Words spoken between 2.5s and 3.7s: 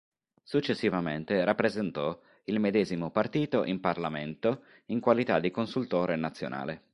medesimo partito